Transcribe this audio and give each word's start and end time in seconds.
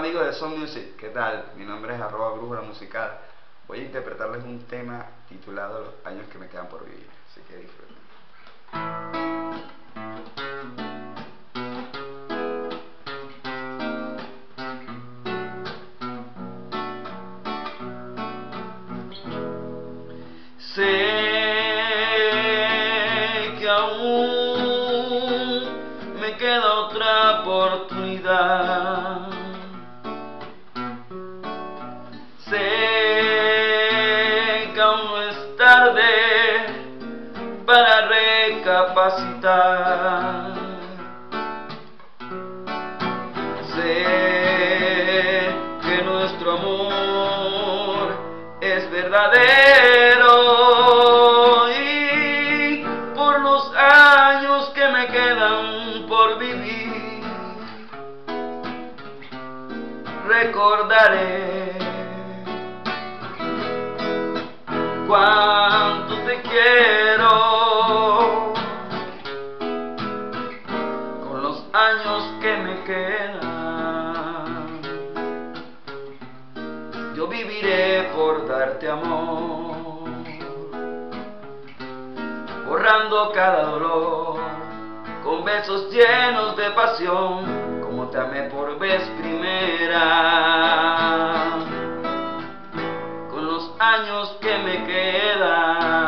amigos 0.00 0.24
de 0.24 0.32
Son 0.32 0.58
Music, 0.58 0.96
¿qué 0.96 1.10
tal? 1.10 1.52
Mi 1.58 1.66
nombre 1.66 1.94
es 1.94 2.00
arroba 2.00 2.32
brújula 2.32 2.62
musical. 2.62 3.18
Voy 3.68 3.80
a 3.80 3.82
interpretarles 3.82 4.42
un 4.44 4.60
tema 4.60 5.04
titulado 5.28 5.80
Los 5.80 5.92
años 6.06 6.26
que 6.28 6.38
me 6.38 6.48
quedan 6.48 6.68
por 6.68 6.86
vivir, 6.86 7.06
así 7.30 7.42
que 7.42 7.56
disfruten. 7.58 7.98
Sé 20.74 20.82
que 23.58 23.68
aún 23.68 24.80
me 26.18 26.38
queda 26.38 26.74
otra 26.86 27.42
oportunidad. 27.42 29.09
Es 34.80 35.56
tarde 35.58 36.02
para 37.66 38.08
recapacitar. 38.08 39.44
Sé 43.74 44.06
que 45.82 46.02
nuestro 46.02 46.52
amor 46.52 48.16
es 48.62 48.90
verdadero 48.90 50.32
y 51.78 52.82
por 53.14 53.40
los 53.40 53.70
años 53.76 54.70
que 54.70 54.88
me 54.88 55.08
quedan 55.08 56.06
por 56.08 56.38
vivir 56.38 57.22
recordaré 60.26 61.69
cuánto 65.10 66.14
te 66.24 66.40
quiero 66.42 67.28
con 71.28 71.42
los 71.42 71.64
años 71.72 72.32
que 72.40 72.56
me 72.58 72.84
quedan. 72.84 73.40
Yo 77.16 77.26
viviré 77.26 78.12
por 78.14 78.46
darte 78.46 78.88
amor, 78.88 80.10
borrando 82.68 83.32
cada 83.32 83.64
dolor 83.64 84.38
con 85.24 85.44
besos 85.44 85.90
llenos 85.90 86.56
de 86.56 86.70
pasión, 86.70 87.80
como 87.82 88.06
te 88.10 88.18
amé 88.18 88.42
por 88.42 88.78
vez 88.78 89.02
primera. 89.20 90.79
Años 94.00 94.36
que 94.40 94.58
me 94.58 94.84
quedan, 94.84 96.00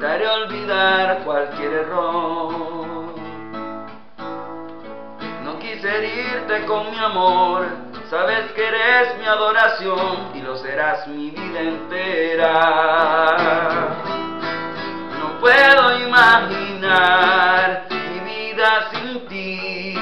te 0.00 0.06
haré 0.06 0.28
olvidar 0.28 1.18
cualquier 1.24 1.72
error. 1.72 3.14
No 5.44 5.58
quise 5.60 5.88
herirte 5.88 6.64
con 6.66 6.90
mi 6.90 6.98
amor, 6.98 7.66
sabes 8.10 8.50
que 8.52 8.66
eres 8.66 9.16
mi 9.18 9.26
adoración 9.26 10.32
y 10.34 10.40
lo 10.40 10.56
serás 10.56 11.06
mi 11.06 11.30
vida 11.30 11.60
entera. 11.60 12.56
No 15.20 15.38
puedo 15.38 15.98
imaginar 16.00 17.86
mi 17.90 18.20
vida 18.20 18.90
sin 18.90 19.26
ti. 19.28 19.94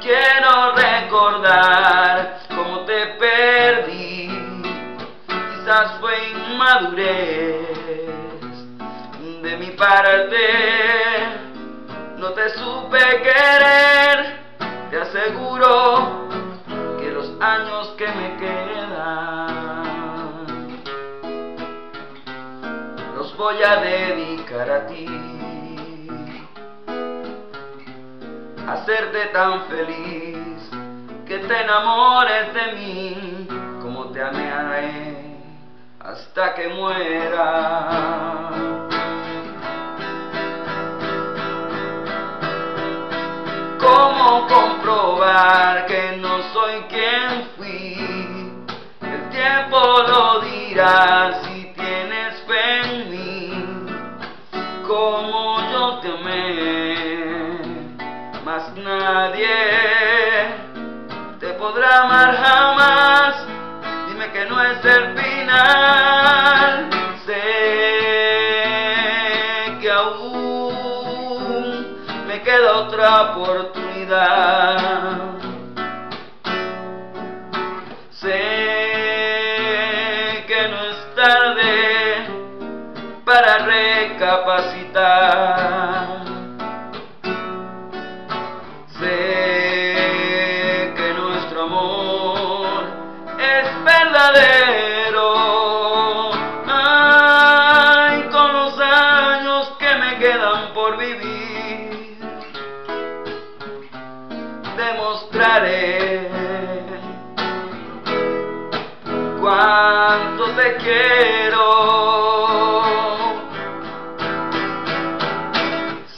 Quiero 0.00 0.72
recordar 0.76 1.85
inmadurez 6.76 8.66
de 9.42 9.56
mi 9.56 9.70
parte. 9.72 10.36
No 12.18 12.30
te 12.30 12.48
supe 12.50 12.98
querer. 13.22 14.46
Te 14.90 15.00
aseguro 15.00 16.28
que 16.98 17.10
los 17.10 17.30
años 17.40 17.88
que 17.96 18.06
me 18.06 18.36
quedan 18.36 19.86
los 23.16 23.36
voy 23.36 23.62
a 23.62 23.76
dedicar 23.76 24.70
a 24.70 24.86
ti. 24.86 25.06
Hacerte 28.68 29.26
tan 29.26 29.64
feliz 29.66 30.70
que 31.26 31.38
te 31.38 31.60
enamores 31.60 32.54
de 32.54 32.72
mí 32.72 33.48
como 33.80 34.06
te 34.06 34.22
amaré 34.22 35.15
hasta 36.16 36.54
que 36.54 36.68
muera. 36.68 37.88
¿Cómo 43.78 44.46
comprobar 44.48 45.84
que 45.86 46.16
no 46.16 46.42
soy 46.54 46.80
quien 46.88 47.48
fui? 47.56 48.52
El 49.02 49.28
tiempo 49.28 49.78
lo 50.08 50.40
dirá 50.40 51.42
si 51.42 51.72
tienes 51.74 52.42
fe 52.46 52.80
en 52.80 53.10
mí, 53.10 53.86
como 54.86 55.60
yo 55.70 55.98
te 56.00 56.08
amé, 56.08 57.58
más 58.42 58.72
nadie 58.76 59.56
te 61.40 61.48
podrá 61.54 62.04
amar 62.04 62.36
jamás. 62.36 63.46
Dime 64.08 64.32
que 64.32 64.46
no 64.46 64.62
es 64.62 64.84
el 64.84 65.14
final. 65.18 65.85
Queda 72.42 72.76
otra 72.76 73.22
oportunidad. 73.32 74.76
Sé 78.10 78.32
que 80.46 80.68
no 80.68 80.84
es 80.84 81.14
tarde 81.14 82.26
para 83.24 83.58
recapacitar. 83.58 84.96
Sé 88.98 90.92
que 90.96 91.14
nuestro 91.14 91.62
amor 91.62 92.84
es 93.38 93.84
verdadero. 93.84 95.26
Ay, 96.66 98.22
con 98.30 98.52
los 98.52 98.78
años 98.80 99.72
que 99.78 99.94
me 99.96 100.18
quedan 100.18 100.72
por 100.72 100.96
vivir, 100.96 101.45
te 110.52 110.76
quiero. 110.76 111.64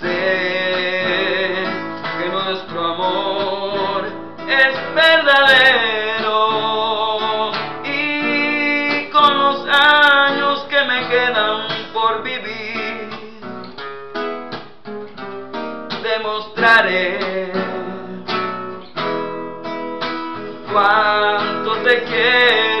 Sé 0.00 1.64
que 2.18 2.28
nuestro 2.30 2.84
amor 2.84 4.06
es 4.48 4.74
verdadero 4.94 6.40
y 7.84 9.10
con 9.10 9.38
los 9.38 9.66
años 9.68 10.64
que 10.70 10.84
me 10.84 11.08
quedan 11.08 11.92
por 11.92 12.22
vivir 12.22 12.76
demostraré 16.02 17.52
cuánto 20.72 21.76
te 21.82 22.04
quiero. 22.04 22.75